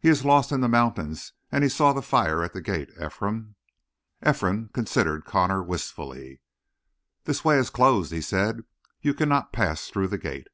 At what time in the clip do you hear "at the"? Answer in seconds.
2.42-2.60